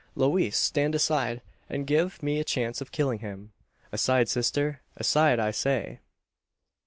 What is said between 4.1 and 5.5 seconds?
sister! Aside,